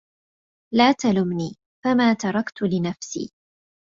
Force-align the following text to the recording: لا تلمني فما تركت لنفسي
لا 0.73 0.91
تلمني 0.91 1.55
فما 1.83 2.13
تركت 2.13 2.61
لنفسي 2.61 3.31